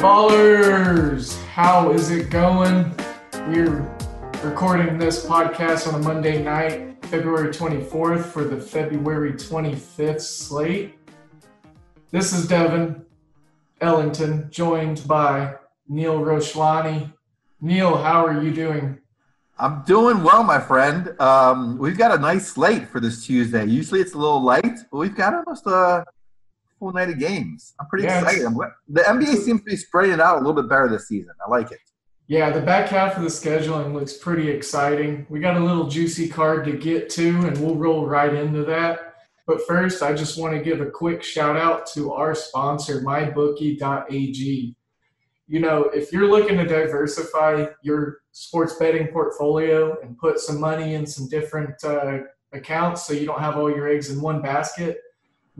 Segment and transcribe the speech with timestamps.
[0.00, 2.90] Ballers, how is it going?
[3.34, 3.86] We're
[4.42, 10.94] recording this podcast on a Monday night, February 24th, for the February 25th slate.
[12.10, 13.04] This is Devin
[13.82, 15.56] Ellington, joined by
[15.86, 17.12] Neil Roshlani.
[17.60, 18.98] Neil, how are you doing?
[19.58, 21.14] I'm doing well, my friend.
[21.20, 23.66] Um, we've got a nice slate for this Tuesday.
[23.66, 26.06] Usually it's a little light, but we've got almost a
[26.80, 27.74] full night of games.
[27.78, 28.46] I'm pretty Yeah, excited.
[28.46, 28.54] I'm,
[28.88, 31.32] the NBA seems to be spreading it out a little bit better this season.
[31.46, 31.78] I like it.
[32.26, 35.26] Yeah, the back half of the scheduling looks pretty exciting.
[35.28, 39.14] We got a little juicy card to get to, and we'll roll right into that.
[39.46, 44.76] But first, I just want to give a quick shout out to our sponsor, mybookie.ag.
[45.48, 50.94] You know, if you're looking to diversify your sports betting portfolio and put some money
[50.94, 52.18] in some different uh,
[52.52, 54.98] accounts so you don't have all your eggs in one basket,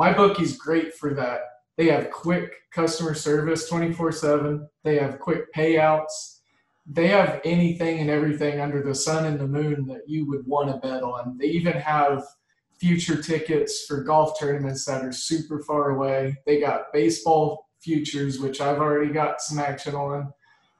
[0.00, 1.40] MyBookie's great for that.
[1.76, 6.40] They have quick customer service 24 7, they have quick payouts
[6.92, 10.70] they have anything and everything under the sun and the moon that you would want
[10.70, 11.36] to bet on.
[11.38, 12.24] They even have
[12.80, 16.36] future tickets for golf tournaments that are super far away.
[16.46, 20.32] They got baseball futures, which I've already got some action on,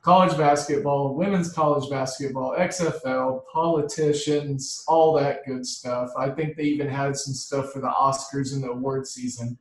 [0.03, 6.11] college basketball, women's college basketball, XFL, politicians, all that good stuff.
[6.19, 9.59] I think they even had some stuff for the Oscars and the award season.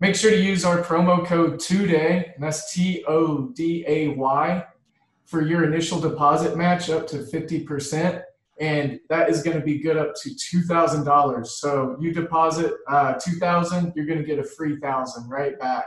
[0.00, 4.64] Make sure to use our promo code TODAY, and that's T O D A Y
[5.24, 8.22] for your initial deposit match up to 50%.
[8.58, 11.46] And that is going to be good up to $2,000.
[11.46, 15.86] So you deposit uh, 2000 you're going to get a free 1000 right back.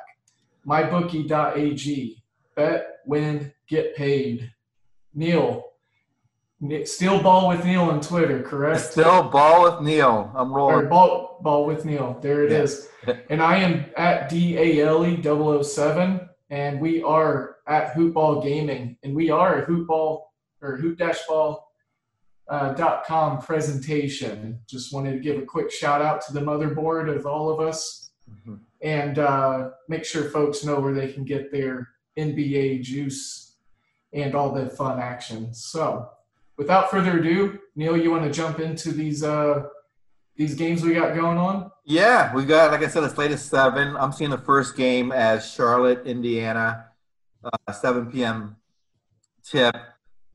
[0.68, 2.19] MyBookie.ag.
[2.60, 4.52] Bet, win, get paid.
[5.14, 5.64] Neil.
[6.60, 8.82] Ne- Still ball with Neil on Twitter, correct?
[8.82, 10.30] Still ball with Neil.
[10.36, 10.90] I'm Or rolling.
[10.90, 12.18] ball, ball with Neil.
[12.22, 12.64] There it Yeah.
[12.64, 12.90] is.
[13.30, 15.22] And I am at DALE
[15.64, 20.24] 007, and we are at Hoopball Gaming, and we are a Hoopball
[20.62, 21.66] or Hoop-Ball
[22.50, 24.60] uh, dot com presentation.
[24.68, 28.12] Just wanted to give a quick shout out to the motherboard of all of us,
[28.30, 28.60] Mhm.
[28.82, 31.88] and uh, make sure folks know where they can get their
[32.20, 33.56] NBA juice
[34.14, 35.54] and all the fun action.
[35.54, 36.10] So,
[36.58, 39.64] without further ado, Neil, you want to jump into these uh,
[40.36, 41.70] these games we got going on?
[41.86, 43.96] Yeah, we got, like I said, the latest seven.
[43.98, 46.86] I'm seeing the first game as Charlotte, Indiana,
[47.44, 48.56] uh, 7 p.m.
[49.44, 49.76] tip.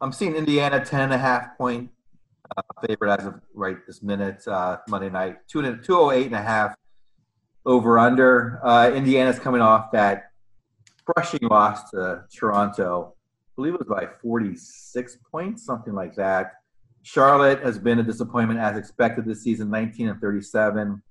[0.00, 1.90] I'm seeing Indiana 10 and a half point
[2.56, 5.38] uh, favorite as of right this minute, uh, Monday night.
[5.48, 6.74] Two 208 and a half
[7.64, 8.60] over under.
[8.62, 10.32] Uh, Indiana's coming off that
[11.06, 13.14] crushing loss to Toronto.
[13.16, 16.52] I believe it was by 46 points, something like that.
[17.02, 21.02] Charlotte has been a disappointment as expected this season, 19 and 37.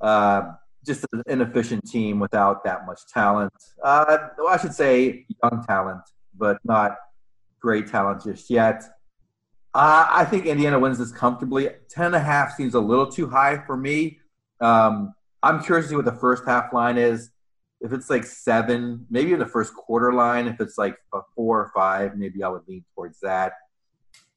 [0.00, 0.42] Uh,
[0.84, 3.52] just an inefficient team without that much talent.
[3.82, 6.02] Uh, well, I should say young talent,
[6.36, 6.96] but not
[7.60, 8.82] great talent just yet.
[9.74, 11.68] Uh, I think Indiana wins this comfortably.
[11.88, 14.18] Ten and a half seems a little too high for me.
[14.60, 17.30] Um, I'm curious to see what the first half line is.
[17.82, 20.46] If it's like seven, maybe in the first quarter line.
[20.46, 23.54] If it's like a four or five, maybe I would lean towards that.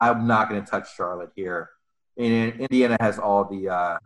[0.02, 1.70] I'm not going to touch Charlotte here.
[2.18, 3.98] And Indiana has all the uh,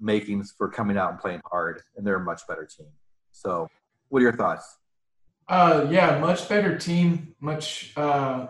[0.00, 2.86] makings for coming out and playing hard, and they're a much better team.
[3.32, 3.68] So,
[4.08, 4.78] what are your thoughts?
[5.48, 8.48] Uh, yeah, much better team, much uh,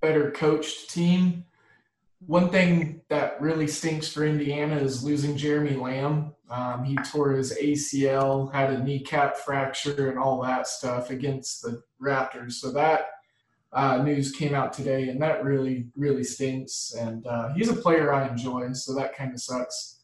[0.00, 1.44] better coached team.
[2.26, 6.34] One thing that really stinks for Indiana is losing Jeremy Lamb.
[6.50, 11.82] Um, he tore his ACL, had a kneecap fracture, and all that stuff against the
[12.00, 12.52] Raptors.
[12.52, 13.06] So that
[13.72, 16.94] uh, news came out today, and that really, really stinks.
[16.98, 20.00] And uh, he's a player I enjoy, so that kind of sucks.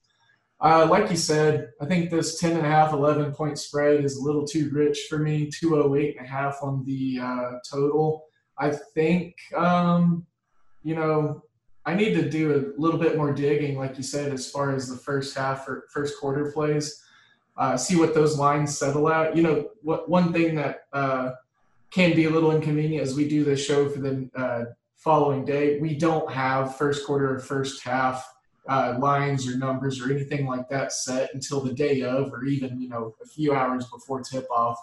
[0.60, 4.16] Uh, like you said, I think this 10 and a half, 11 point spread is
[4.16, 5.50] a little too rich for me.
[5.50, 8.24] 208 and a half on the uh, total.
[8.58, 10.26] I think, um,
[10.82, 11.44] you know,
[11.88, 14.90] I need to do a little bit more digging, like you said, as far as
[14.90, 17.02] the first half or first quarter plays.
[17.56, 19.34] Uh, see what those lines settle at.
[19.34, 21.30] You know, what one thing that uh,
[21.90, 24.64] can be a little inconvenient as we do this show for the uh,
[24.96, 25.80] following day.
[25.80, 28.22] We don't have first quarter or first half
[28.68, 32.78] uh, lines or numbers or anything like that set until the day of, or even
[32.82, 34.78] you know a few hours before tip off.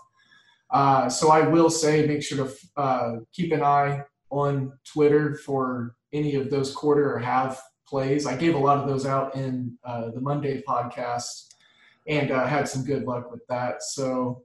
[0.72, 4.02] Uh, so I will say, make sure to uh, keep an eye
[4.32, 8.26] on Twitter for any of those quarter or half plays.
[8.26, 11.54] I gave a lot of those out in uh, the Monday podcast
[12.08, 13.84] and uh, had some good luck with that.
[13.84, 14.44] So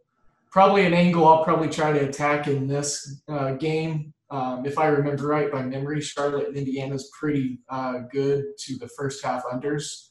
[0.50, 4.12] probably an angle I'll probably try to attack in this uh, game.
[4.30, 8.76] Um, if I remember right by memory, Charlotte and Indiana is pretty uh, good to
[8.78, 10.08] the first half unders.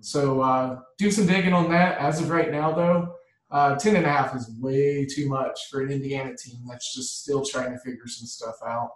[0.00, 1.98] So uh, do some digging on that.
[1.98, 3.14] As of right now, though,
[3.50, 7.22] uh, 10 and a half is way too much for an Indiana team that's just
[7.22, 8.90] still trying to figure some stuff out.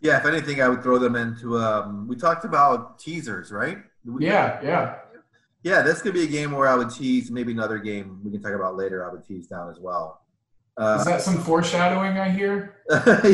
[0.00, 1.58] Yeah, if anything, I would throw them into.
[1.58, 3.78] Um, we talked about teasers, right?
[4.04, 4.96] We, yeah, yeah.
[5.62, 7.30] Yeah, this could be a game where I would tease.
[7.30, 9.08] Maybe another game we can talk about later.
[9.08, 10.22] I would tease down as well.
[10.76, 12.76] Uh, Is that some foreshadowing I hear?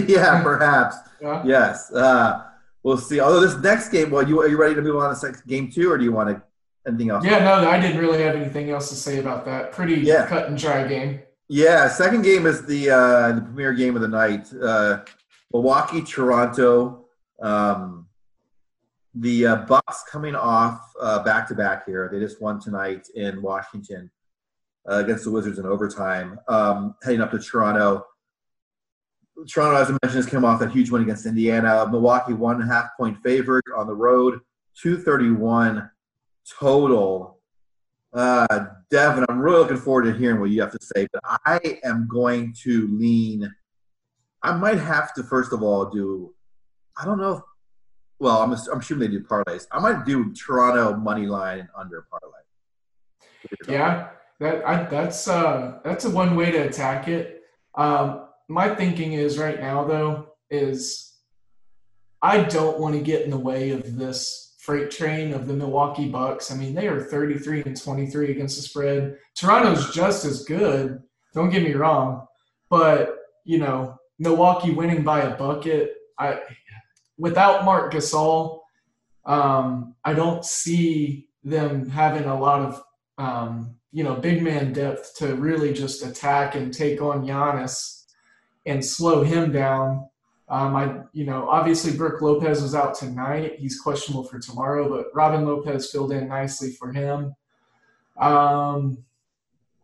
[0.08, 0.96] yeah, perhaps.
[1.20, 1.42] yeah.
[1.44, 1.92] Yes.
[1.92, 2.42] Uh,
[2.82, 3.20] we'll see.
[3.20, 5.90] Although this next game, well, you are you ready to move on to game two,
[5.90, 6.42] or do you want to
[6.88, 7.24] anything else?
[7.24, 9.70] Yeah, no, I didn't really have anything else to say about that.
[9.70, 10.26] Pretty yeah.
[10.26, 11.20] cut and dry game.
[11.48, 14.52] Yeah, second game is the uh, the premier game of the night.
[14.52, 15.04] Uh,
[15.52, 17.06] Milwaukee, Toronto.
[17.40, 18.06] Um,
[19.14, 20.80] the uh, Bucks coming off
[21.24, 22.08] back to back here.
[22.12, 24.10] They just won tonight in Washington
[24.90, 28.06] uh, against the Wizards in overtime, um, heading up to Toronto.
[29.48, 31.86] Toronto, as I mentioned, has come off that huge win against Indiana.
[31.90, 34.40] Milwaukee, one and a half point favorite on the road,
[34.80, 35.90] 231
[36.58, 37.40] total.
[38.12, 41.78] Uh, Devin, I'm really looking forward to hearing what you have to say, but I
[41.84, 43.52] am going to lean.
[44.46, 46.32] I might have to, first of all, do,
[46.96, 47.32] I don't know.
[47.32, 47.42] If,
[48.18, 49.66] well, I'm, I'm assuming they do parlays.
[49.72, 52.36] I might do Toronto money line under parlay.
[53.68, 54.08] Yeah,
[54.40, 57.42] that I, that's uh, that's a one way to attack it.
[57.74, 61.14] Um, my thinking is right now though is
[62.22, 66.08] I don't want to get in the way of this freight train of the Milwaukee
[66.08, 66.50] Bucks.
[66.50, 69.16] I mean, they are 33 and 23 against the spread.
[69.34, 71.02] Toronto's just as good.
[71.34, 72.26] Don't get me wrong,
[72.70, 75.94] but you know, Milwaukee winning by a bucket.
[76.18, 76.40] I
[77.18, 78.60] without Marc Gasol,
[79.24, 82.82] um, I don't see them having a lot of
[83.18, 88.04] um, you know, big man depth to really just attack and take on Giannis
[88.66, 90.08] and slow him down.
[90.48, 93.54] Um, I, you know, obviously Brook Lopez was out tonight.
[93.58, 97.34] He's questionable for tomorrow, but Robin Lopez filled in nicely for him.
[98.18, 98.98] Um,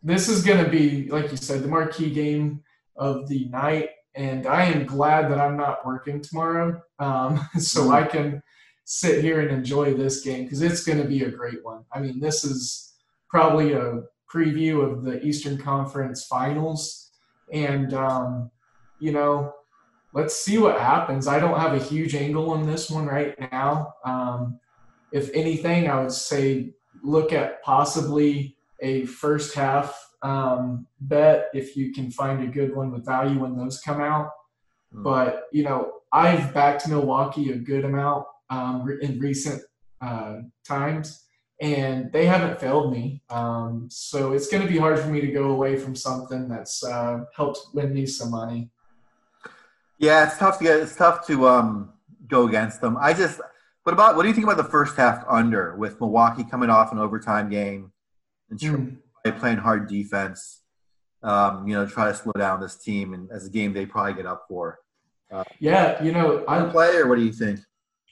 [0.03, 2.63] this is going to be, like you said, the marquee game
[2.97, 7.93] of the night, and I am glad that I'm not working tomorrow, um, so mm-hmm.
[7.93, 8.43] I can
[8.85, 11.85] sit here and enjoy this game because it's going to be a great one.
[11.93, 12.95] I mean, this is
[13.31, 14.01] probably a
[14.33, 17.11] preview of the Eastern Conference Finals,
[17.53, 18.51] and um,
[18.99, 19.55] you know,
[20.13, 21.27] let's see what happens.
[21.27, 23.95] I don't have a huge angle on this one right now.
[24.05, 24.61] Um,
[25.13, 31.93] if anything, I would say look at possibly a first half um, bet if you
[31.93, 34.31] can find a good one with value when those come out.
[34.95, 35.03] Mm.
[35.03, 39.63] But you know, I've backed Milwaukee a good amount um, in recent
[40.01, 41.23] uh, times
[41.63, 43.23] and they haven't failed me.
[43.31, 46.83] Um, so it's going to be hard for me to go away from something that's
[46.83, 48.69] uh, helped win me some money.
[49.97, 50.81] Yeah, it's tough to get.
[50.81, 51.93] It's tough to um,
[52.27, 52.99] go against them.
[53.01, 53.41] I just.
[53.85, 56.93] What about what do you think about the first half under with Milwaukee coming off
[56.93, 57.93] an overtime game
[58.51, 58.97] and mm.
[59.31, 60.63] Playing hard defense?
[61.23, 64.15] Um, you know, try to slow down this team and as a game they probably
[64.15, 64.81] get up for.
[65.31, 67.61] Uh, yeah, you know, I play or what do you think?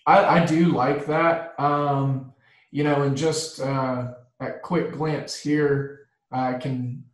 [0.07, 1.59] I, I do like that.
[1.59, 2.33] Um,
[2.71, 7.05] you know, and just uh, at quick glance here, I can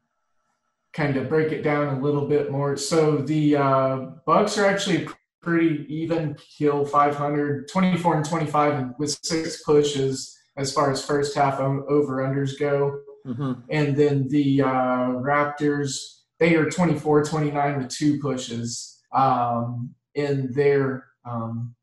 [0.92, 2.76] kind of break it down a little bit more.
[2.76, 5.08] So the uh, Bucks are actually
[5.42, 11.36] pretty even kill 500, 24 and 25, and with six pushes as far as first
[11.36, 13.00] half over unders go.
[13.26, 13.52] Mm-hmm.
[13.71, 21.06] And then the uh, Raptors, they are 24 29 with two pushes um, in their
[21.25, 21.75] um,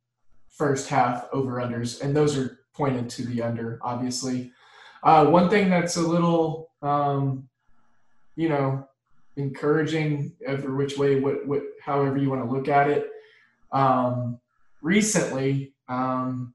[0.49, 2.01] first half over unders.
[2.01, 4.51] And those are pointed to the under, obviously.
[5.03, 7.47] Uh, one thing that's a little, um,
[8.35, 8.87] you know,
[9.35, 13.09] encouraging, every which way, what, what, however you want to look at it.
[13.71, 14.39] Um,
[14.81, 16.53] recently, um,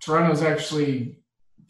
[0.00, 1.19] Toronto's actually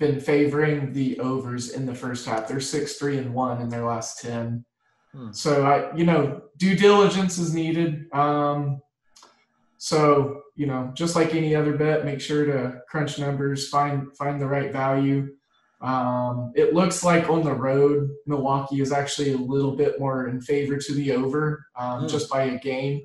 [0.00, 2.49] been favoring the overs in the first half.
[2.49, 4.64] They're six, three, and one in their last ten.
[5.12, 5.30] Hmm.
[5.30, 8.07] So I, you know, due diligence is needed.
[8.12, 8.80] Um,
[9.76, 14.40] so you know, just like any other bet, make sure to crunch numbers, find find
[14.40, 15.28] the right value.
[15.83, 20.40] Um, it looks like on the road, Milwaukee is actually a little bit more in
[20.40, 22.07] favor to the over, um, hmm.
[22.09, 23.02] just by a game.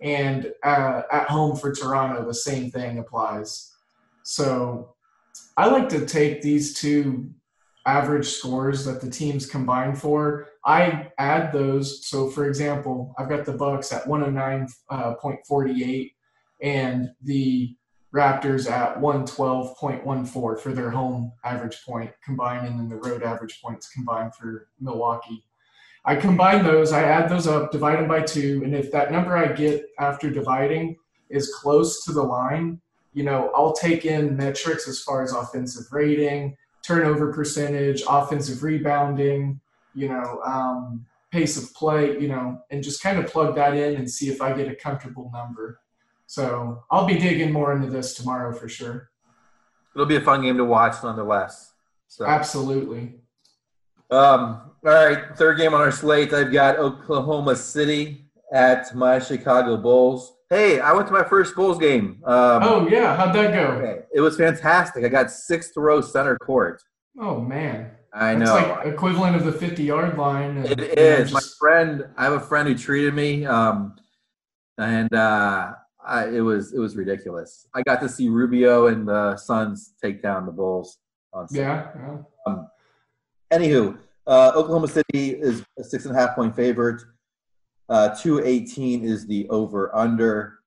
[0.00, 3.74] And uh, at home for Toronto, the same thing applies.
[4.22, 4.94] So
[5.58, 7.30] I like to take these two
[7.84, 10.46] average scores that the teams combine for.
[10.64, 12.06] I add those.
[12.06, 17.74] So, for example, I've got the Bucks at 109.48 uh, and the
[18.14, 23.90] Raptors at 112.14 for their home average point combined, and then the road average points
[23.90, 25.42] combined for Milwaukee.
[26.04, 29.36] I combine those, I add those up, divide them by two, and if that number
[29.36, 30.96] I get after dividing
[31.30, 32.80] is close to the line,
[33.18, 36.56] you know, I'll take in metrics as far as offensive rating,
[36.86, 39.60] turnover percentage, offensive rebounding,
[39.92, 43.96] you know, um, pace of play, you know, and just kind of plug that in
[43.96, 45.80] and see if I get a comfortable number.
[46.26, 49.10] So I'll be digging more into this tomorrow for sure.
[49.96, 51.72] It'll be a fun game to watch nonetheless.
[52.06, 53.14] So absolutely.
[54.12, 56.32] Um, all right, third game on our slate.
[56.32, 60.34] I've got Oklahoma City at my Chicago Bulls.
[60.50, 62.20] Hey, I went to my first Bulls game.
[62.24, 63.72] Um, oh yeah, how'd that go?
[63.72, 64.00] Okay.
[64.14, 65.04] It was fantastic.
[65.04, 66.82] I got sixth row center court.
[67.20, 68.54] Oh man, I That's know.
[68.54, 70.58] like equivalent of the fifty yard line.
[70.58, 71.30] And, it is.
[71.30, 71.32] Just...
[71.34, 73.96] My friend, I have a friend who treated me, um,
[74.78, 75.72] and uh,
[76.04, 77.66] I, it was it was ridiculous.
[77.74, 80.96] I got to see Rubio and the Suns take down the Bulls.
[81.50, 81.88] yeah.
[81.94, 82.16] yeah.
[82.46, 82.68] Um,
[83.52, 87.02] anywho, uh, Oklahoma City is a six and a half point favorite.
[87.88, 90.58] Uh, 218 is the over under.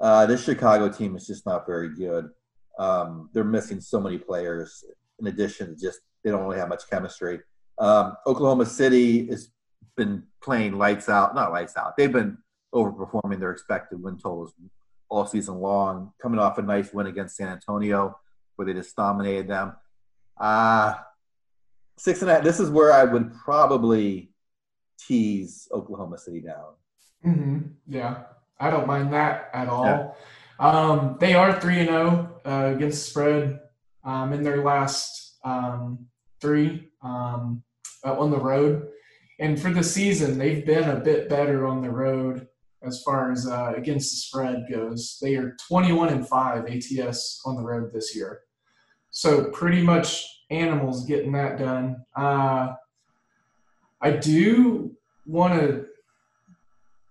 [0.00, 2.30] Uh, this Chicago team is just not very good.
[2.78, 4.84] Um, they're missing so many players.
[5.18, 7.40] In addition, just they don't really have much chemistry.
[7.78, 9.50] Um, Oklahoma City has
[9.96, 11.96] been playing lights out, not lights out.
[11.96, 12.38] They've been
[12.74, 14.52] overperforming their expected win totals
[15.08, 16.12] all season long.
[16.22, 18.18] Coming off a nice win against San Antonio,
[18.56, 19.74] where they just dominated them.
[20.38, 20.94] Uh
[21.96, 22.44] six and a half.
[22.44, 24.30] This is where I would probably
[24.98, 26.74] tease Oklahoma City down.
[27.24, 27.58] Mm-hmm.
[27.88, 28.22] Yeah,
[28.60, 29.84] I don't mind that at all.
[29.84, 30.10] Yeah.
[30.58, 33.60] Um, they are three and zero oh, uh, against the spread
[34.04, 36.06] um, in their last um,
[36.40, 37.62] three um,
[38.04, 38.88] uh, on the road,
[39.38, 42.48] and for the season they've been a bit better on the road
[42.82, 45.18] as far as uh, against the spread goes.
[45.22, 48.40] They are twenty one and five ATS on the road this year,
[49.10, 52.04] so pretty much animals getting that done.
[52.16, 52.74] Uh,
[54.00, 55.86] I do want to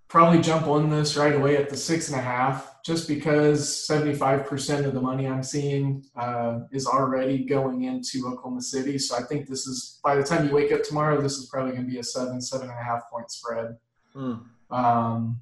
[0.08, 4.86] probably jump on this right away at the six and a half, just because 75%
[4.86, 8.98] of the money I'm seeing uh, is already going into Oklahoma City.
[8.98, 11.72] So I think this is, by the time you wake up tomorrow, this is probably
[11.72, 13.78] going to be a seven, seven and a half point spread.
[14.16, 14.46] Mm.
[14.72, 15.42] Um,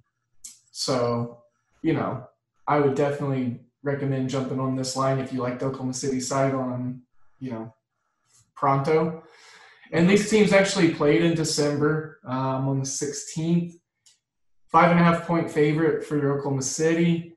[0.71, 1.43] so,
[1.83, 2.27] you know,
[2.67, 6.55] I would definitely recommend jumping on this line if you like the Oklahoma City side
[6.55, 7.03] on,
[7.39, 7.73] you know,
[8.55, 9.23] pronto.
[9.91, 13.73] And these teams actually played in December um, on the 16th.
[14.67, 17.35] Five and a half point favorite for Oklahoma City.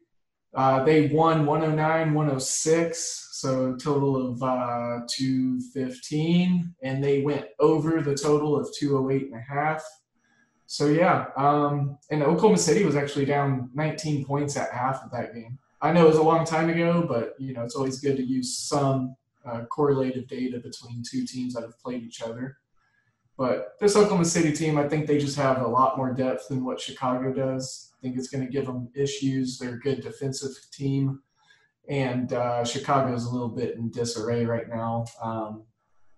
[0.54, 8.14] Uh, they won 109, 106, so total of uh, 215, and they went over the
[8.14, 9.84] total of 208 and a half.
[10.66, 15.34] So yeah, um, and Oklahoma City was actually down 19 points at half of that
[15.34, 15.58] game.
[15.80, 18.24] I know it was a long time ago, but you know it's always good to
[18.24, 19.14] use some
[19.48, 22.58] uh, correlative data between two teams that have played each other.
[23.36, 26.64] But this Oklahoma City team, I think they just have a lot more depth than
[26.64, 27.92] what Chicago does.
[27.96, 29.58] I think it's going to give them issues.
[29.58, 31.20] They're a good defensive team,
[31.88, 35.06] and uh, Chicago is a little bit in disarray right now.
[35.22, 35.62] Um,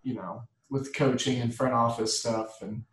[0.02, 2.84] you know, with coaching and front office stuff, and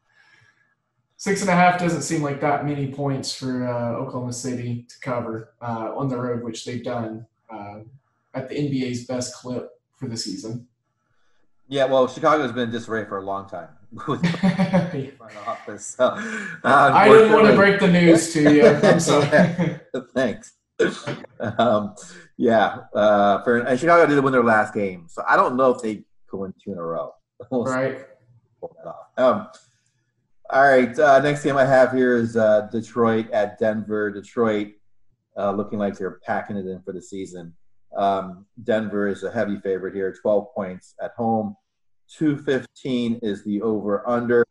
[1.16, 5.00] six and a half doesn't seem like that many points for uh, Oklahoma City to
[5.00, 7.80] cover uh, on the road, which they've done uh,
[8.34, 10.68] at the NBA's best clip for the season.
[11.68, 13.70] Yeah, well, Chicago's been disarray for a long time.
[15.48, 16.14] office, so,
[16.64, 18.68] I didn't want to break the news to you.
[18.68, 19.80] I'm sorry.
[20.14, 20.54] Thanks.
[21.40, 21.96] Um,
[22.38, 25.82] yeah, uh, for and Chicago did win their last game, so I don't know if
[25.82, 27.14] they could win two in a row.
[27.52, 28.00] right.
[29.18, 29.48] Um,
[30.50, 30.98] all right.
[30.98, 34.12] Uh, next game I have here is uh, Detroit at Denver.
[34.12, 34.74] Detroit
[35.38, 37.54] uh, looking like they're packing it in for the season.
[37.98, 41.56] Um, Denver is a heavy favorite here, 12 points at home.
[42.16, 44.46] 215 is the over under.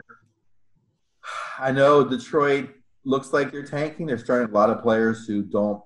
[1.59, 2.71] I know Detroit
[3.05, 4.07] looks like they're tanking.
[4.07, 5.81] They're starting a lot of players who don't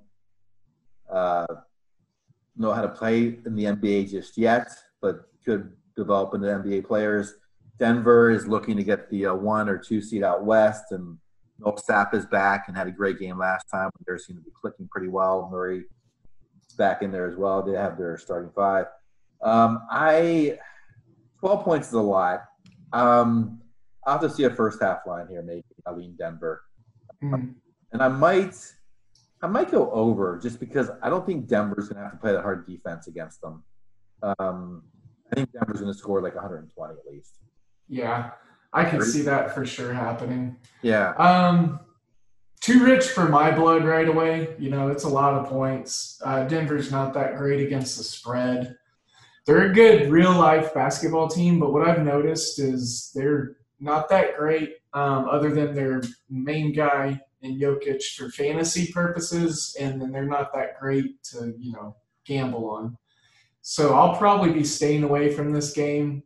[1.13, 1.47] uh,
[2.57, 4.69] know how to play in the NBA just yet,
[5.01, 7.35] but could develop into NBA players.
[7.79, 11.19] Denver is looking to get the uh, one or two seed out west, and
[11.59, 13.91] Millsap is back and had a great game last time.
[14.07, 15.49] They're seem to be clicking pretty well.
[15.51, 15.85] Murray
[16.77, 17.63] back in there as well.
[17.63, 18.87] They have their starting five.
[19.43, 20.59] Um, I
[21.41, 22.45] 12 points is a lot.
[22.93, 23.61] Um,
[24.07, 25.65] I'll have to see a first half line here, maybe.
[25.87, 26.63] I lean Denver.
[27.23, 27.55] Mm.
[27.93, 28.55] And I might
[29.43, 32.43] I might go over just because I don't think Denver's gonna have to play that
[32.43, 33.65] hard defense against them.
[34.23, 34.83] Um,
[35.31, 37.39] I think Denver's gonna score like 120 at least.
[37.89, 38.33] Yeah,
[38.73, 40.57] I can see that for sure happening.
[40.83, 41.11] Yeah.
[41.13, 41.81] Um,
[42.61, 44.55] too rich for my blood right away.
[44.59, 46.21] You know, it's a lot of points.
[46.25, 48.77] Uh, Denver's not that great against the spread
[49.47, 54.37] they're a good real life basketball team, but what I've noticed is they're not that
[54.37, 60.25] great, um, other than their main guy in Jokic for fantasy purposes, and then they're
[60.25, 62.97] not that great to you know gamble on.
[63.63, 66.23] So I'll probably be staying away from this game,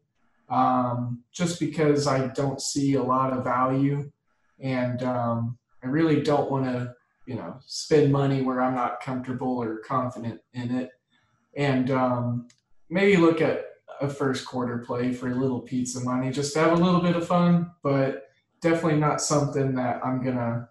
[0.50, 4.10] um, just because I don't see a lot of value,
[4.58, 6.94] and um, I really don't want to
[7.26, 10.90] you know spend money where I'm not comfortable or confident in it,
[11.56, 12.48] and um,
[12.88, 13.66] maybe look at
[14.00, 17.16] a first quarter play for a little pizza money just to have a little bit
[17.16, 18.28] of fun, but
[18.60, 20.68] definitely not something that I'm gonna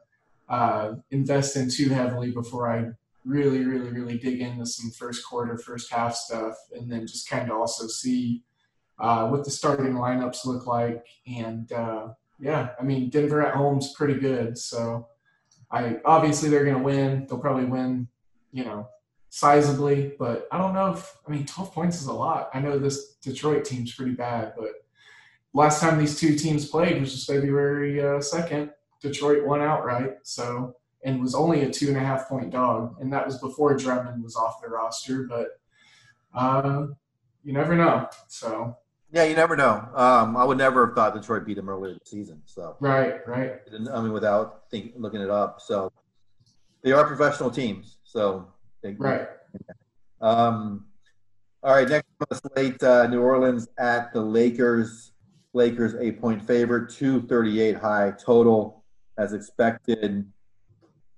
[0.50, 2.90] uh, invest in too heavily before I
[3.26, 7.50] really, really, really dig into some first quarter, first half stuff, and then just kind
[7.50, 8.44] of also see
[9.00, 11.06] uh, what the starting lineups look like.
[11.28, 15.08] And uh, yeah, I mean Denver at home's pretty good, so
[15.72, 17.26] I obviously they're gonna win.
[17.28, 18.08] They'll probably win,
[18.52, 18.88] you know,
[19.32, 22.50] sizably, but I don't know if I mean 12 points is a lot.
[22.54, 24.72] I know this Detroit team's pretty bad, but
[25.54, 30.18] last time these two teams played, which is February uh, 2nd, Detroit won outright.
[30.24, 33.76] So and was only a two and a half point dog, and that was before
[33.76, 35.24] Drummond was off the roster.
[35.24, 35.60] But
[36.34, 36.88] uh,
[37.44, 38.08] you never know.
[38.28, 38.78] So
[39.14, 39.88] yeah, you never know.
[39.94, 42.42] Um, I would never have thought Detroit beat them earlier this season.
[42.46, 43.60] So right, right.
[43.72, 45.92] I mean, without think, looking it up, so
[46.82, 47.98] they are professional teams.
[48.04, 48.48] So
[48.82, 49.28] they, right.
[50.20, 50.88] Um,
[51.62, 55.12] all right, next on the slate, uh, New Orleans at the Lakers.
[55.56, 58.84] Lakers eight point favorite, two thirty eight high total,
[59.20, 60.26] as expected.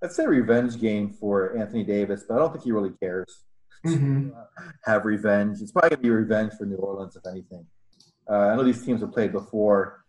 [0.01, 3.45] That's a revenge game for Anthony Davis, but I don't think he really cares.
[3.86, 4.31] Mm-hmm.
[4.84, 5.62] have revenge.
[5.62, 7.65] It's probably gonna be revenge for New Orleans, if anything.
[8.29, 10.03] Uh, I know these teams have played before,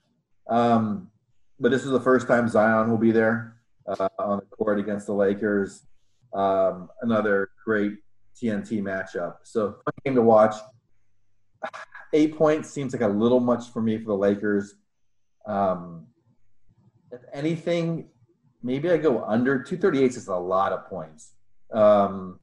[0.49, 1.11] um,
[1.61, 5.07] but this is the first time Zion will be there uh, on the court against
[5.07, 5.83] the Lakers.
[6.33, 7.95] Um, another great
[8.37, 9.37] TNT matchup.
[9.43, 10.55] So fun game to watch.
[12.13, 14.75] Eight points seems like a little much for me for the Lakers.
[15.47, 16.07] Um,
[17.11, 18.09] if anything,
[18.63, 19.63] maybe I go under.
[19.63, 21.33] 238 is a lot of points.
[21.73, 22.39] Um,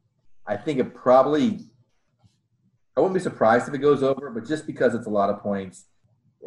[0.46, 1.60] I think it probably,
[2.96, 5.42] I wouldn't be surprised if it goes over, but just because it's a lot of
[5.42, 5.86] points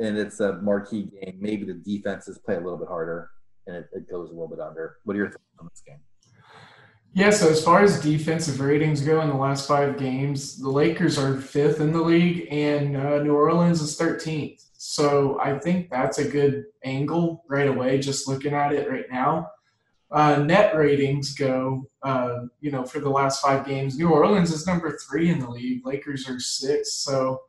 [0.00, 3.30] and it's a marquee game, maybe the defenses play a little bit harder
[3.66, 4.98] and it, it goes a little bit under.
[5.04, 5.98] What are your thoughts on this game?
[7.14, 11.18] Yeah, so as far as defensive ratings go in the last five games, the Lakers
[11.18, 14.62] are fifth in the league and uh, New Orleans is 13th.
[14.74, 19.50] So I think that's a good angle right away, just looking at it right now.
[20.10, 24.66] Uh, net ratings go, uh, you know, for the last five games, New Orleans is
[24.66, 25.84] number three in the league.
[25.84, 26.92] Lakers are six.
[26.92, 27.42] So,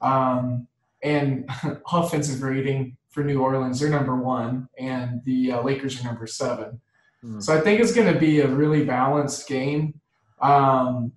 [0.00, 0.66] um,
[1.02, 1.48] and
[1.92, 6.80] offensive rating for New Orleans, they're number one, and the uh, Lakers are number seven.
[7.22, 7.42] Mm.
[7.42, 10.00] So I think it's going to be a really balanced game.
[10.40, 11.12] Um,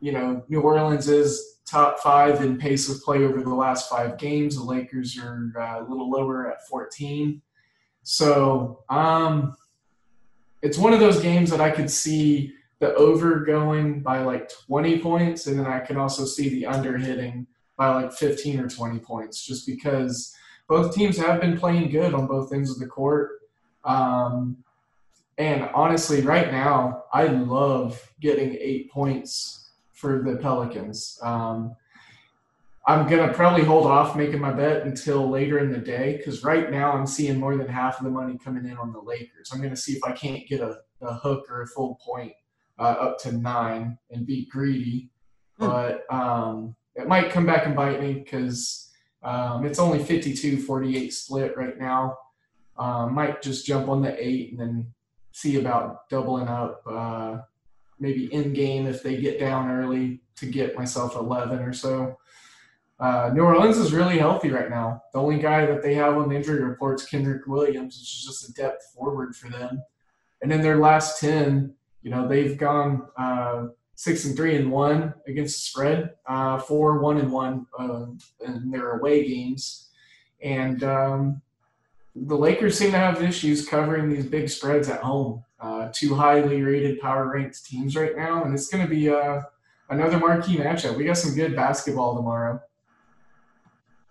[0.00, 4.18] you know, New Orleans is top five in pace of play over the last five
[4.18, 4.56] games.
[4.56, 7.40] The Lakers are uh, a little lower at 14.
[8.02, 9.56] So um,
[10.62, 15.00] it's one of those games that I could see the over going by like 20
[15.00, 17.46] points, and then I can also see the under hitting
[17.76, 20.34] by like 15 or 20 points, just because
[20.68, 23.40] both teams have been playing good on both ends of the court.
[23.84, 24.58] Um,
[25.38, 31.18] and honestly, right now, I love getting eight points for the Pelicans.
[31.22, 31.74] Um,
[32.86, 36.70] I'm gonna probably hold off making my bet until later in the day because right
[36.70, 39.50] now I'm seeing more than half of the money coming in on the Lakers.
[39.52, 42.32] I'm gonna see if I can't get a, a hook or a full point
[42.78, 45.10] uh, up to nine and be greedy,
[45.58, 45.66] hmm.
[45.66, 48.90] but um, it might come back and bite me because
[49.22, 52.16] um, it's only 52-48 split right now.
[52.76, 54.92] Um, might just jump on the eight and then
[55.30, 56.82] see about doubling up.
[56.84, 57.38] Uh,
[58.00, 62.18] maybe in game if they get down early to get myself 11 or so.
[63.02, 65.02] Uh, New Orleans is really healthy right now.
[65.12, 68.24] The only guy that they have on the injury report is Kenrich Williams, which is
[68.24, 69.82] just a depth forward for them.
[70.40, 75.14] And in their last 10, you know, they've gone uh, six and three and one
[75.26, 78.06] against the spread, uh, four, one and one uh,
[78.46, 79.90] in their away games.
[80.40, 81.42] And um,
[82.14, 85.42] the Lakers seem to have issues covering these big spreads at home.
[85.60, 89.40] Uh, two highly rated power ranked teams right now, and it's going to be uh,
[89.90, 90.96] another marquee matchup.
[90.96, 92.60] We got some good basketball tomorrow.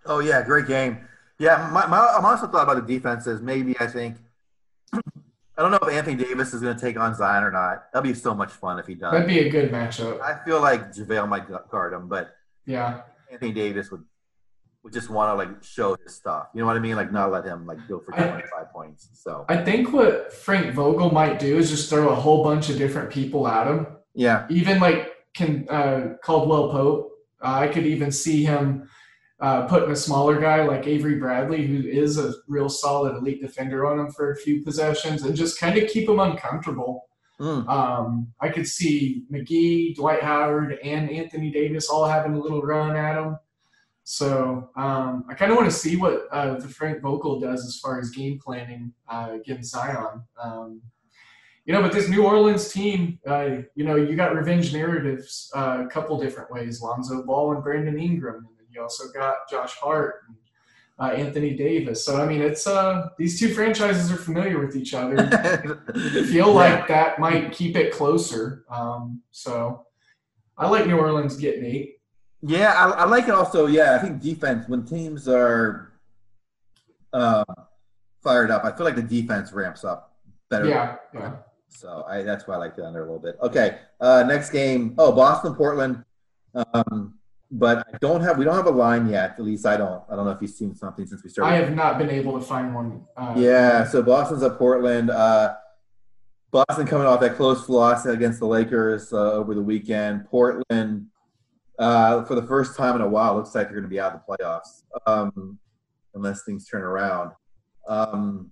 [0.05, 0.99] Oh yeah, great game.
[1.39, 3.41] Yeah, my, my, I'm also thought about the defenses.
[3.41, 4.17] Maybe I think
[4.93, 4.99] I
[5.57, 7.91] don't know if Anthony Davis is going to take on Zion or not.
[7.91, 9.11] That'd be so much fun if he does.
[9.11, 10.21] That'd be a good matchup.
[10.21, 12.35] I feel like JaVale might guard him, but
[12.65, 14.03] yeah, Anthony Davis would
[14.83, 16.47] would just want to like show his stuff.
[16.53, 16.95] You know what I mean?
[16.95, 19.09] Like not let him like go for 25 I, points.
[19.13, 22.77] So I think what Frank Vogel might do is just throw a whole bunch of
[22.77, 23.87] different people at him.
[24.15, 24.47] Yeah.
[24.49, 27.11] Even like can uh, Caldwell Pope.
[27.41, 28.89] Uh, I could even see him
[29.41, 33.87] uh, putting a smaller guy like Avery Bradley, who is a real solid elite defender,
[33.87, 37.07] on him for a few possessions and just kind of keep him uncomfortable.
[37.39, 37.67] Mm.
[37.67, 42.95] Um, I could see McGee, Dwight Howard, and Anthony Davis all having a little run
[42.95, 43.37] at him.
[44.03, 47.79] So um, I kind of want to see what uh, the Frank Vogel does as
[47.79, 50.23] far as game planning uh, against Zion.
[50.41, 50.81] Um,
[51.65, 55.83] you know, but this New Orleans team, uh, you know, you got revenge narratives uh,
[55.85, 60.35] a couple different ways: Lonzo Ball and Brandon Ingram, you also got Josh Hart and
[60.99, 62.05] uh, Anthony Davis.
[62.05, 65.17] So I mean, it's uh, these two franchises are familiar with each other.
[65.17, 68.65] I feel like that might keep it closer.
[68.69, 69.85] Um, so
[70.57, 71.97] I like New Orleans getting eight.
[72.43, 73.67] Yeah, I, I, like it also.
[73.67, 75.93] Yeah, I think defense when teams are
[77.13, 77.45] uh,
[78.23, 80.15] fired up, I feel like the defense ramps up
[80.49, 80.67] better.
[80.67, 81.33] Yeah, yeah.
[81.69, 83.37] So I, that's why I like the under a little bit.
[83.41, 84.95] Okay, uh, next game.
[84.97, 86.03] Oh, Boston, Portland.
[86.53, 87.19] Um,
[87.51, 89.31] but I don't have we don't have a line yet.
[89.37, 90.01] At least I don't.
[90.09, 91.53] I don't know if you've seen something since we started.
[91.53, 93.05] I have not been able to find one.
[93.17, 95.09] Uh, yeah, so Boston's at Portland.
[95.09, 95.55] Uh,
[96.51, 100.25] Boston coming off that close loss against the Lakers uh, over the weekend.
[100.25, 101.07] Portland,
[101.77, 104.13] uh, for the first time in a while, looks like they're going to be out
[104.13, 105.59] of the playoffs um,
[106.15, 107.31] unless things turn around.
[107.87, 108.51] Um,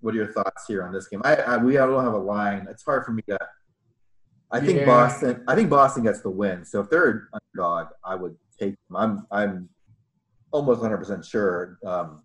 [0.00, 1.20] what are your thoughts here on this game?
[1.24, 2.66] I, I we don't have a line.
[2.70, 3.38] It's hard for me to
[4.50, 4.86] I think yeah.
[4.86, 5.44] Boston.
[5.48, 6.64] I think Boston gets the win.
[6.64, 8.96] So if they're an underdog, I would take them.
[8.96, 9.68] I'm I'm
[10.52, 12.22] almost 100 percent sure um,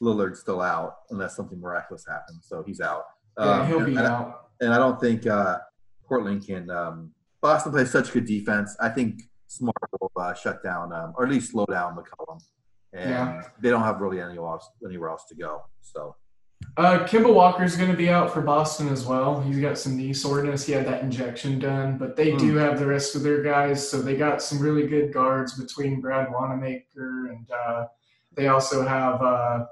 [0.00, 2.46] Lillard's still out unless something miraculous happens.
[2.46, 3.04] So he's out.
[3.38, 4.48] Yeah, um, he'll be and, out.
[4.60, 5.58] And I don't think uh,
[6.06, 6.70] Portland can.
[6.70, 8.76] Um, Boston plays such good defense.
[8.80, 12.40] I think Smart will uh, shut down um, or at least slow down McCollum.
[12.92, 13.42] And yeah.
[13.60, 15.62] they don't have really anywhere else, anywhere else to go.
[15.80, 16.16] So
[16.78, 19.40] uh, Kemba Walker's going to be out for Boston as well.
[19.40, 20.64] He's got some knee soreness.
[20.64, 22.38] He had that injection done, but they mm.
[22.38, 23.90] do have the rest of their guys.
[23.90, 27.86] So they got some really good guards between Brad Wanamaker and uh,
[28.36, 29.66] they also have uh,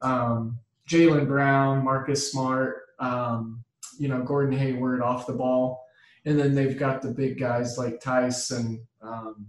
[0.00, 3.64] um, Jaylen Brown, Marcus Smart, um,
[3.98, 5.84] you know, Gordon Hayward off the ball.
[6.24, 9.46] And then they've got the big guys like Theis and um,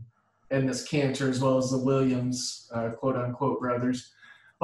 [0.50, 4.12] and this Kanter as well as the Williams, uh, quote unquote brothers.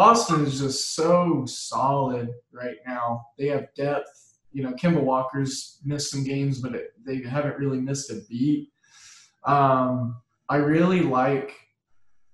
[0.02, 3.28] Boston is just so solid right now.
[3.38, 4.40] They have depth.
[4.52, 8.70] You know, Kemba Walker's missed some games, but it, they haven't really missed a beat.
[9.46, 11.54] Um, I really like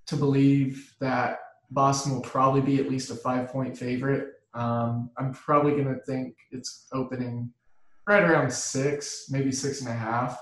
[0.05, 4.35] to believe that Boston will probably be at least a five point favorite.
[4.53, 7.51] Um, I'm probably going to think it's opening
[8.07, 10.41] right around six, maybe six and a half.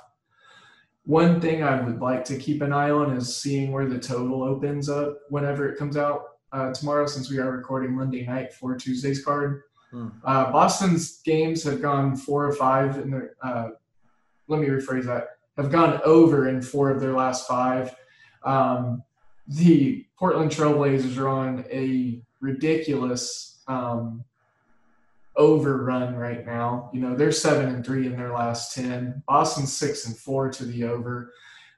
[1.06, 4.44] One thing I would like to keep an eye on is seeing where the total
[4.44, 6.22] opens up whenever it comes out
[6.56, 9.64] uh, tomorrow since we are recording Monday night for Tuesday's card.
[9.92, 10.08] Hmm.
[10.24, 13.30] Uh, Boston's games have gone four or five in the.
[13.44, 13.70] Uh,
[14.48, 15.38] let me rephrase that.
[15.58, 17.94] Have gone over in four of their last five.
[18.44, 19.04] Um,
[19.48, 24.24] the Portland Trailblazers are on a ridiculous um,
[25.36, 26.90] overrun right now.
[26.94, 29.24] You know they're seven and three in their last ten.
[29.28, 31.34] Boston's six and four to the over.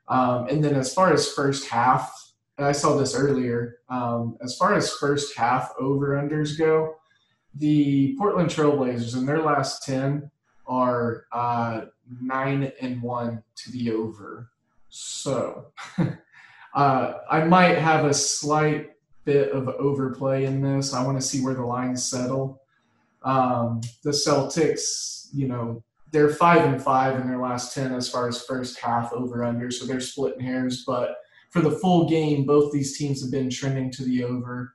[0.07, 2.26] Um, and then as far as first half
[2.57, 3.79] and I saw this earlier.
[3.89, 6.95] Um, as far as first half over unders go,
[7.55, 10.29] the Portland Trailblazers in their last 10
[10.65, 11.81] are uh,
[12.21, 14.49] 9 and 1 to the over.
[14.89, 15.67] So
[16.73, 18.91] uh, I might have a slight
[19.25, 20.93] bit of overplay in this.
[20.93, 22.61] I want to see where the lines settle.
[23.23, 28.29] Um, the Celtics, you know, they're five and five in their last ten as far
[28.29, 30.85] as first half over under, so they're splitting hairs.
[30.87, 31.17] But
[31.49, 34.73] for the full game, both these teams have been trending to the over.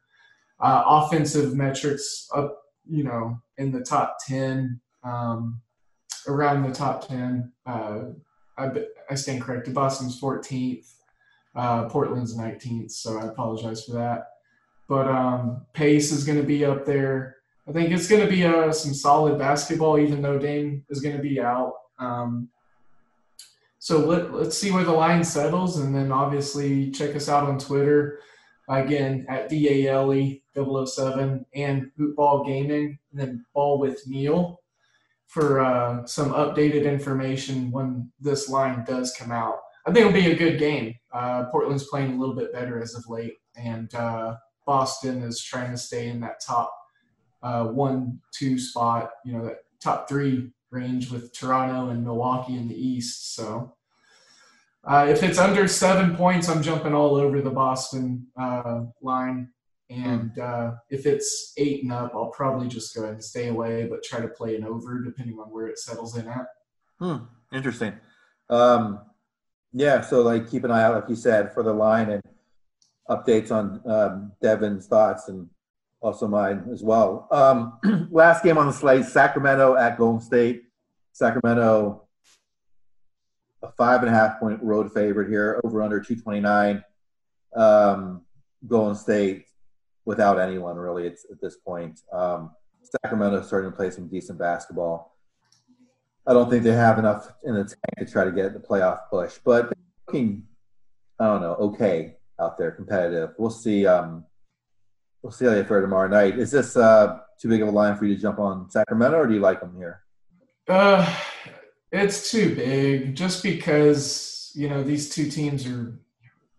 [0.61, 5.61] Uh, offensive metrics up, you know, in the top ten, um,
[6.29, 7.53] around the top ten.
[7.67, 8.03] Uh,
[8.57, 8.71] I,
[9.11, 9.75] I stand corrected.
[9.75, 10.93] Boston's 14th,
[11.55, 14.29] uh, Portland's 19th, so I apologize for that.
[14.89, 17.37] But um, pace is going to be up there.
[17.69, 21.17] I think it's going to be uh, some solid basketball, even though Dame is going
[21.17, 21.75] to be out.
[21.99, 22.49] Um,
[23.83, 27.59] so let, let's see where the line settles, and then obviously check us out on
[27.59, 28.21] Twitter
[28.69, 34.61] again at DALE 007 and Hoopball Gaming, and then Ball with Neil
[35.27, 39.57] for uh, some updated information when this line does come out.
[39.85, 40.95] I think it'll be a good game.
[41.13, 45.73] Uh, Portland's playing a little bit better as of late, and uh, Boston is trying
[45.73, 46.73] to stay in that top
[47.43, 52.67] uh, one, two spot, you know, that top three range with Toronto and Milwaukee in
[52.67, 53.35] the East.
[53.37, 53.77] So
[54.85, 59.51] uh, if it's under seven points, I'm jumping all over the Boston uh, line.
[59.91, 63.87] And uh, if it's eight and up, I'll probably just go ahead and stay away,
[63.87, 66.47] but try to play an over depending on where it settles in at.
[66.99, 67.25] Hmm.
[67.53, 67.93] Interesting.
[68.49, 69.01] Um,
[69.73, 72.23] yeah, so like keep an eye out, like you said, for the line and
[73.11, 75.49] updates on um, Devin's thoughts and
[76.03, 77.29] also mine as well.
[77.31, 80.65] Um, last game on the slate: Sacramento at Golden State.
[81.13, 82.03] Sacramento,
[83.63, 86.85] a five and a half point road favorite here, over under two twenty nine.
[87.55, 88.23] Um,
[88.67, 89.47] Golden State
[90.05, 92.01] without anyone really it's, at this point.
[92.13, 92.51] Um,
[92.83, 95.17] Sacramento starting to play some decent basketball.
[96.27, 99.01] I don't think they have enough in the tank to try to get the playoff
[99.11, 99.73] push, but
[100.07, 100.45] looking,
[101.19, 103.31] I don't know, okay out there, competitive.
[103.39, 103.87] We'll see.
[103.87, 104.25] Um,
[105.23, 106.39] we'll see how they fare tomorrow night.
[106.39, 109.27] Is this uh, too big of a line for you to jump on Sacramento, or
[109.27, 110.03] do you like them here?
[110.69, 111.15] Uh,
[111.91, 115.99] it's too big, just because you know these two teams are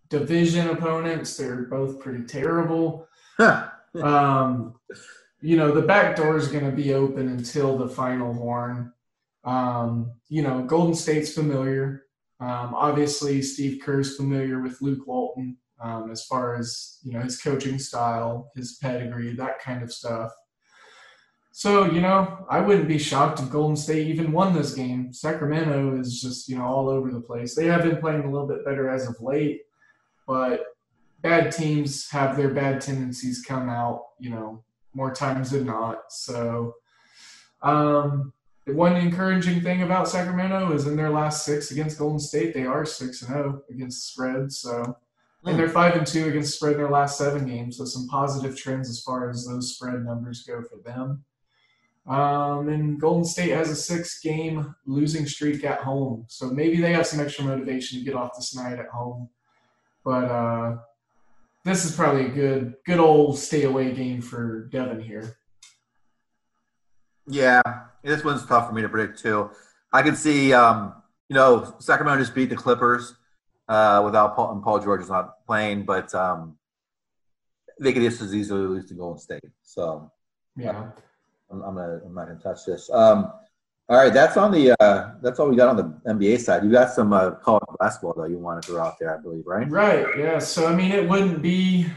[0.10, 1.38] division opponents.
[1.38, 3.08] They're both pretty terrible.
[4.02, 4.76] um,
[5.42, 8.94] you know the back door is going to be open until the final horn.
[9.44, 12.06] Um, you know, Golden State's familiar.
[12.40, 17.42] Um, obviously, Steve Kerr's familiar with Luke Walton um, as far as you know his
[17.42, 20.32] coaching style, his pedigree, that kind of stuff.
[21.52, 25.14] So you know, I wouldn't be shocked if Golden State even won this game.
[25.14, 27.56] Sacramento is just you know all over the place.
[27.56, 29.62] They have been playing a little bit better as of late,
[30.28, 30.64] but
[31.22, 34.04] bad teams have their bad tendencies come out.
[34.20, 36.12] You know, more times than not.
[36.12, 36.76] So.
[37.62, 38.34] Um,
[38.66, 42.66] the one encouraging thing about Sacramento is in their last six against Golden State, they
[42.66, 44.52] are six and zero oh against spread.
[44.54, 44.98] So
[45.46, 47.78] and they're five and two against spread in their last seven games.
[47.78, 51.24] So some positive trends as far as those spread numbers go for them.
[52.06, 57.08] Um, and Golden State has a six-game losing streak at home, so maybe they have
[57.08, 59.30] some extra motivation to get off this night at home.
[60.04, 60.78] But uh,
[61.64, 65.38] this is probably a good, good old stay away game for Devin here.
[67.26, 67.62] Yeah,
[68.04, 69.50] this one's tough for me to predict too.
[69.94, 70.94] I can see, um,
[71.30, 73.16] you know, Sacramento just beat the Clippers
[73.68, 76.58] uh, without Paul, and Paul George is not playing, but um,
[77.80, 79.44] they could just as easily lose to Golden State.
[79.64, 80.12] So
[80.56, 80.90] yeah,
[81.52, 82.90] I'm, I'm, gonna, I'm not gonna touch this.
[82.92, 83.32] Um,
[83.90, 86.64] all right, that's on the uh, that's all we got on the NBA side.
[86.64, 89.46] You got some uh, college basketball though you want to throw out there, I believe,
[89.46, 89.70] right?
[89.70, 90.06] Right.
[90.18, 90.40] Yeah.
[90.40, 91.88] So I mean, it wouldn't be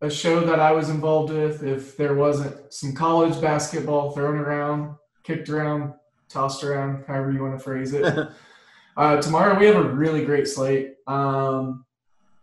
[0.00, 4.96] a show that I was involved with if there wasn't some college basketball thrown around,
[5.22, 5.94] kicked around,
[6.28, 8.04] tossed around, however you want to phrase it.
[8.96, 10.94] Uh, tomorrow we have a really great slate.
[11.06, 11.84] Um,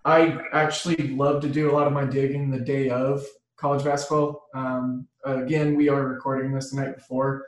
[0.06, 3.24] I actually love to do a lot of my digging the day of
[3.58, 4.48] college basketball.
[4.56, 7.46] Um, again, we are recording this the night before.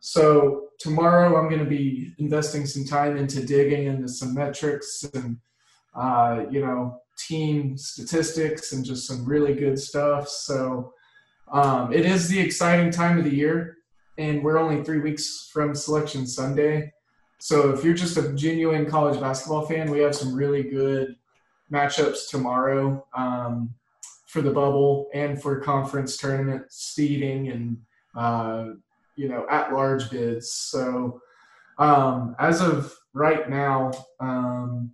[0.00, 5.38] So tomorrow I'm going to be investing some time into digging into some metrics and,
[5.94, 10.28] uh, you know, team statistics and just some really good stuff.
[10.28, 10.92] So
[11.52, 13.78] um, it is the exciting time of the year,
[14.18, 16.92] and we're only three weeks from Selection Sunday.
[17.42, 21.16] So if you're just a genuine college basketball fan, we have some really good
[21.72, 23.74] matchups tomorrow um,
[24.28, 27.78] for the bubble and for conference tournament seeding and
[28.16, 28.66] uh,
[29.16, 30.52] you know at large bids.
[30.52, 31.20] So
[31.78, 34.92] um, as of right now, um,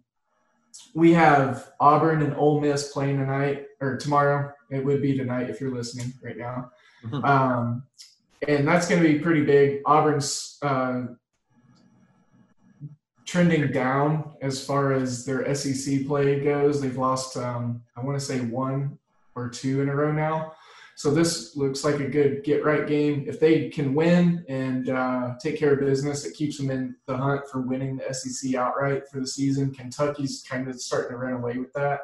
[0.94, 4.54] we have Auburn and Ole Miss playing tonight or tomorrow.
[4.70, 6.70] It would be tonight if you're listening right now.
[7.04, 7.22] Mm-hmm.
[7.26, 7.82] Um,
[8.48, 9.82] and that's going to be pretty big.
[9.84, 11.08] Auburn's uh,
[13.28, 16.80] trending down as far as their SEC play goes.
[16.80, 18.98] They've lost, um, I want to say, one
[19.34, 20.54] or two in a row now.
[20.96, 23.24] So this looks like a good get right game.
[23.28, 27.18] If they can win and uh, take care of business, it keeps them in the
[27.18, 29.74] hunt for winning the SEC outright for the season.
[29.74, 32.00] Kentucky's kind of starting to run away with that.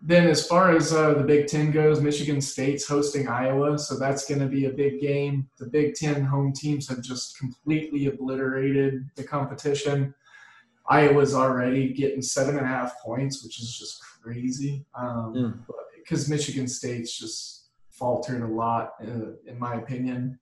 [0.00, 4.28] Then, as far as uh, the Big Ten goes, Michigan State's hosting Iowa, so that's
[4.28, 5.48] going to be a big game.
[5.58, 10.14] The Big Ten home teams have just completely obliterated the competition.
[10.88, 14.84] Iowa's already getting seven and a half points, which is just crazy.
[14.94, 15.64] Um,
[15.96, 16.30] because mm.
[16.30, 20.38] Michigan State's just faltered a lot, uh, in my opinion,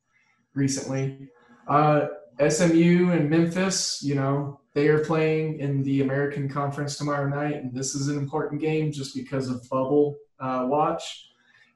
[0.55, 1.29] recently.
[1.67, 7.55] Uh, SMU and Memphis, you know, they are playing in the American Conference tomorrow night,
[7.55, 11.31] and this is an important game just because of bubble uh, watch.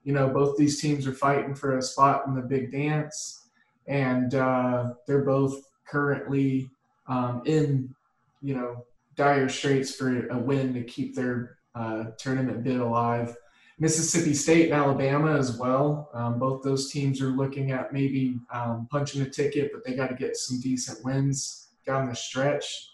[0.05, 3.49] You know, both these teams are fighting for a spot in the big dance,
[3.87, 6.71] and uh, they're both currently
[7.07, 7.95] um, in,
[8.43, 8.85] you know,
[9.17, 13.35] dire straits for a win to keep their uh, tournament bid alive.
[13.81, 16.11] Mississippi State and Alabama as well.
[16.13, 20.09] Um, both those teams are looking at maybe um, punching a ticket, but they got
[20.09, 22.91] to get some decent wins down the stretch.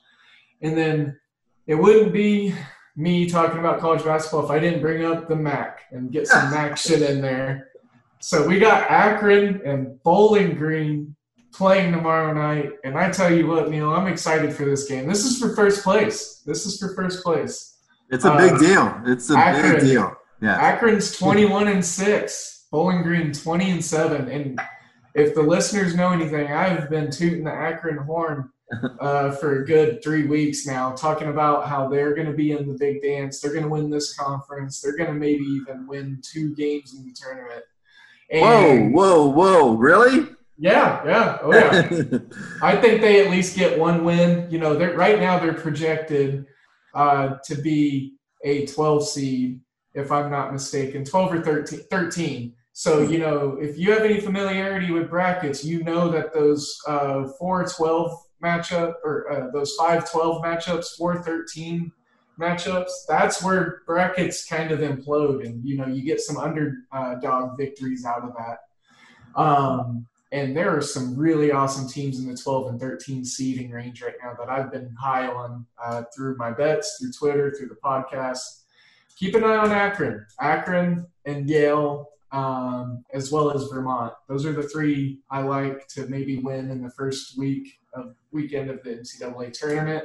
[0.63, 1.19] And then
[1.67, 2.55] it wouldn't be
[2.95, 6.51] me talking about college basketball if I didn't bring up the MAC and get some
[6.51, 7.71] MAC shit in there.
[8.21, 11.17] So we got Akron and Bowling Green
[11.53, 12.75] playing tomorrow night.
[12.85, 15.09] And I tell you what, Neil, I'm excited for this game.
[15.09, 16.43] This is for first place.
[16.47, 17.79] This is for first place.
[18.09, 19.03] It's a big uh, deal.
[19.05, 20.75] It's a Akron, big deal yeah.
[20.75, 24.29] Akron's 21 and 6, Bowling Green 20 and 7.
[24.29, 24.61] And
[25.15, 28.51] if the listeners know anything, I've been tooting the Akron horn
[29.01, 32.67] uh, for a good three weeks now, talking about how they're going to be in
[32.67, 33.41] the big dance.
[33.41, 34.81] They're going to win this conference.
[34.81, 37.65] They're going to maybe even win two games in the tournament.
[38.31, 39.75] And whoa, whoa, whoa.
[39.77, 40.29] Really?
[40.59, 41.39] Yeah, yeah.
[41.43, 42.19] Oh, yeah.
[42.63, 44.51] I think they at least get one win.
[44.51, 46.47] You know, they're right now they're projected
[46.95, 49.61] uh, to be a 12 seed
[49.97, 51.81] if I'm not mistaken, 12 or 13.
[51.91, 52.53] 13.
[52.73, 57.25] So, you know, if you have any familiarity with brackets, you know that those uh,
[57.39, 58.13] 4 12
[58.45, 61.91] matchup or uh, those 5 12 matchups, 4 13
[62.39, 68.05] matchups, that's where brackets kind of implode and, you know, you get some underdog victories
[68.05, 69.41] out of that.
[69.41, 74.03] Um, and there are some really awesome teams in the 12 and 13 seeding range
[74.03, 77.77] right now that I've been high on uh, through my bets, through Twitter, through the
[77.77, 78.65] podcast
[79.17, 84.13] keep an eye on Akron, Akron and Yale, um, as well as Vermont.
[84.29, 88.71] Those are the three I like to maybe win in the first week of weekend
[88.71, 90.05] of the NCAA tournament.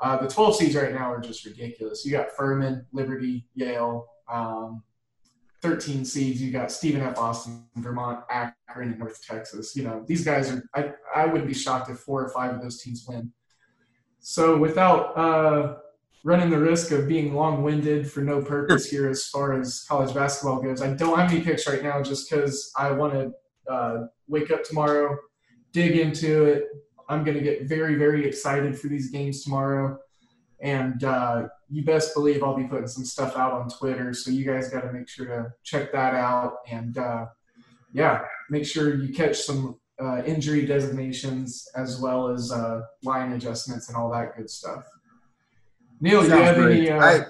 [0.00, 2.04] Uh, the 12 seeds right now are just ridiculous.
[2.04, 4.06] You got Furman, Liberty, Yale.
[4.30, 4.82] Um,
[5.62, 6.40] 13 seeds.
[6.40, 7.18] You got Stephen F.
[7.18, 9.74] Austin, Vermont, Akron, and North Texas.
[9.74, 10.62] You know these guys are.
[10.74, 13.32] I I wouldn't be shocked if four or five of those teams win.
[14.20, 15.76] So without uh,
[16.26, 20.60] running the risk of being long-winded for no purpose here as far as college basketball
[20.60, 20.82] goes.
[20.82, 24.64] I don't have any picks right now just because I want to uh, wake up
[24.64, 25.16] tomorrow,
[25.70, 26.64] dig into it.
[27.08, 30.00] I'm going to get very, very excited for these games tomorrow.
[30.60, 34.12] And uh, you best believe I'll be putting some stuff out on Twitter.
[34.12, 36.54] So you guys got to make sure to check that out.
[36.68, 37.26] And uh,
[37.92, 43.86] yeah, make sure you catch some uh, injury designations as well as uh, line adjustments
[43.86, 44.82] and all that good stuff.
[46.00, 46.88] Neil, do you have great.
[46.88, 46.90] any?
[46.90, 47.20] Uh, I,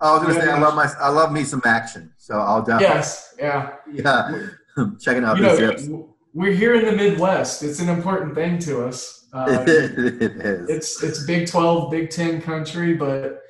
[0.00, 2.96] I was gonna say I love my I love me some action, so I'll definitely.
[2.96, 4.48] Yes, yeah, yeah.
[5.00, 5.88] Checking out you know, zips.
[6.34, 7.62] We're here in the Midwest.
[7.62, 9.26] It's an important thing to us.
[9.32, 10.68] Uh, it is.
[10.68, 13.42] It's it's Big Twelve, Big Ten country, but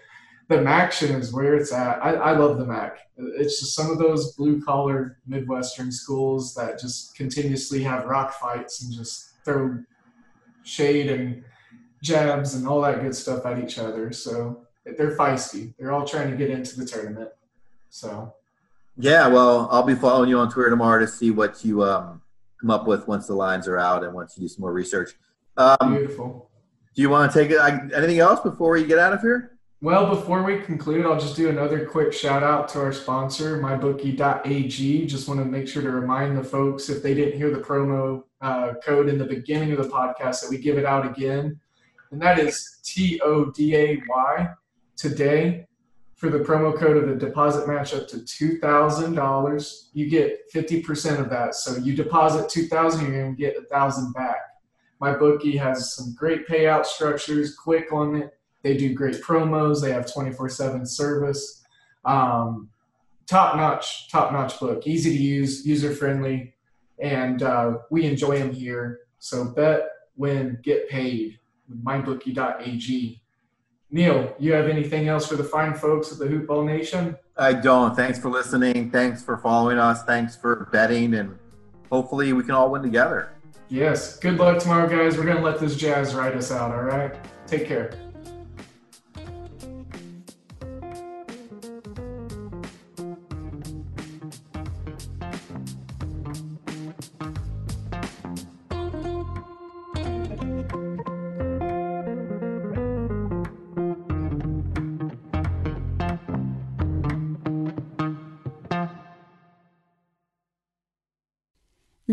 [0.48, 2.02] the action is where it's at.
[2.02, 2.98] I, I love the MAC.
[3.16, 8.82] It's just some of those blue collar Midwestern schools that just continuously have rock fights
[8.82, 9.78] and just throw
[10.64, 11.44] shade and
[12.02, 14.12] jabs and all that good stuff at each other.
[14.12, 15.74] So they're feisty.
[15.78, 17.30] They're all trying to get into the tournament.
[17.90, 18.34] So.
[18.96, 22.20] Yeah, well, I'll be following you on Twitter tomorrow to see what you um,
[22.60, 25.12] come up with once the lines are out and once you do some more research.
[25.56, 26.50] Um, Beautiful.
[26.94, 27.60] Do you want to take it?
[27.94, 29.58] Anything else before we get out of here?
[29.80, 35.06] Well, before we conclude, I'll just do another quick shout out to our sponsor, mybookie.ag.
[35.06, 38.24] Just want to make sure to remind the folks if they didn't hear the promo
[38.40, 41.60] uh, code in the beginning of the podcast that we give it out again
[42.10, 44.48] and that is T O D A Y
[44.96, 45.66] today
[46.14, 49.90] for the promo code of the deposit match up to two thousand dollars.
[49.92, 51.54] You get fifty percent of that.
[51.54, 54.40] So you deposit two thousand, you're to get a thousand back.
[55.00, 58.34] My bookie has some great payout structures, quick on it.
[58.62, 59.80] They do great promos.
[59.80, 61.64] They have twenty four seven service.
[62.04, 62.70] Um,
[63.26, 66.54] top notch, top notch book, easy to use, user friendly.
[66.98, 69.00] and uh, we enjoy them here.
[69.18, 71.38] So bet, win, get paid
[71.82, 73.20] mybookie.ag.
[73.90, 77.16] Neil, you have anything else for the fine folks at the Hoopball Nation?
[77.36, 77.96] I don't.
[77.96, 78.90] Thanks for listening.
[78.90, 80.02] Thanks for following us.
[80.02, 81.38] Thanks for betting, and
[81.90, 83.30] hopefully we can all win together.
[83.68, 84.18] Yes.
[84.18, 85.16] Good luck tomorrow, guys.
[85.16, 87.14] We're going to let this jazz ride us out, all right?
[87.46, 87.92] Take care.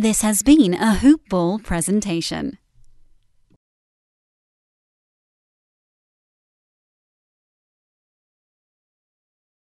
[0.05, 2.59] This has been a Hoop Ball presentation.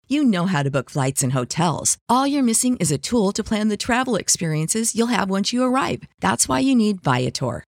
[0.06, 1.96] You know how to book flights and hotels.
[2.10, 5.62] All you're missing is a tool to plan the travel experiences you'll have once you
[5.64, 6.02] arrive.
[6.20, 7.64] That's why you need Viator.